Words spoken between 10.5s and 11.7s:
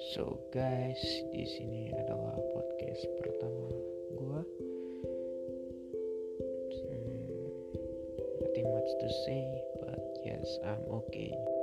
I'm okay.